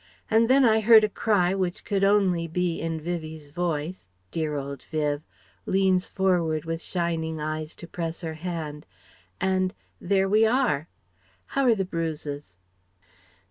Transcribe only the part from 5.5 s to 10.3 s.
(leans forward with shining eyes to press her hand) and... there